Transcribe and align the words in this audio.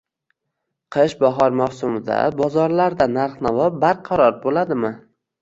Qish-bahor 0.95 1.53
mavsumida 1.59 2.17
bozorlarda 2.41 3.09
narx-navo 3.19 3.69
barqaror 3.87 4.35
bo‘ladimi? 4.49 4.95